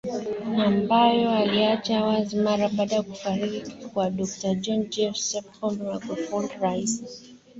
[0.65, 7.03] ambayo iliachwa wazi mara baada ya kufariki kwa daktari John Joseph Pombe Magufuli Rais